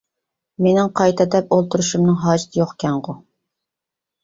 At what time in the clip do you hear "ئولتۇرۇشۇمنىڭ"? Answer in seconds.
1.59-2.19